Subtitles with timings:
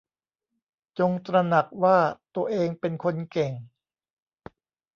[0.99, 1.97] จงตระหนักว่า
[2.35, 3.51] ตัวเองเป็นคนเก่ง